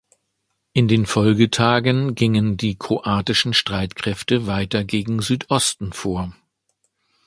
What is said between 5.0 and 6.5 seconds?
Südosten vor.